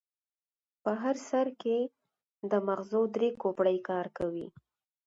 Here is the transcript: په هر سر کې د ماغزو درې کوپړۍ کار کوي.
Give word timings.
په 0.83 0.91
هر 1.01 1.15
سر 1.29 1.47
کې 1.61 1.77
د 2.51 2.53
ماغزو 2.67 3.01
درې 3.15 3.29
کوپړۍ 3.41 3.77
کار 3.89 4.05
کوي. 4.17 4.47